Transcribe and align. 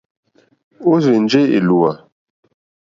Ó 0.89 0.93
rzènjé 1.03 1.41
èlùwà. 1.57 1.91